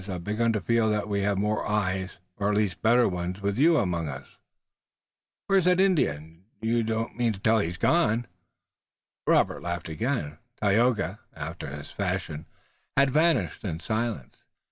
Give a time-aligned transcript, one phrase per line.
[0.09, 3.59] "I've begun to feel that we have more eyes, or at least better ones, with
[3.59, 4.25] you among us.
[5.45, 6.45] Where is that Indian?
[6.59, 8.25] You don't mean to say he's gone?"
[9.27, 10.39] Robert laughed again.
[10.59, 12.47] Tayoga, after his fashion,
[12.97, 14.37] had vanished in silence.